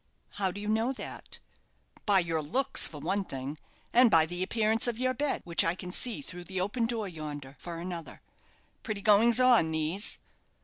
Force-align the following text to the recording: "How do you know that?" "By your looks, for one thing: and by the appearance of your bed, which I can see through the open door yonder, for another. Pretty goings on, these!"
"How 0.39 0.49
do 0.51 0.59
you 0.59 0.67
know 0.67 0.91
that?" 0.93 1.37
"By 2.07 2.21
your 2.21 2.41
looks, 2.41 2.87
for 2.87 2.97
one 2.99 3.23
thing: 3.23 3.59
and 3.93 4.09
by 4.09 4.25
the 4.25 4.41
appearance 4.41 4.87
of 4.87 4.97
your 4.97 5.13
bed, 5.13 5.41
which 5.43 5.63
I 5.63 5.75
can 5.75 5.91
see 5.91 6.23
through 6.23 6.45
the 6.45 6.59
open 6.59 6.87
door 6.87 7.07
yonder, 7.07 7.55
for 7.59 7.77
another. 7.77 8.23
Pretty 8.81 9.03
goings 9.03 9.39
on, 9.39 9.69
these!" 9.71 10.17